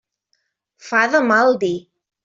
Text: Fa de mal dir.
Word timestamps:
Fa 0.87 1.03
de 1.17 1.23
mal 1.35 1.57
dir. 1.67 1.75